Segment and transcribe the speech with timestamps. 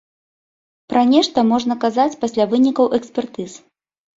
[0.93, 3.51] Пра нешта можна казаць пасля вынікаў экспертыз.